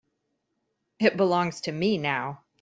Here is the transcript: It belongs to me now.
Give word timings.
It 0.97 1.15
belongs 1.15 1.61
to 1.61 1.71
me 1.71 1.99
now. 1.99 2.41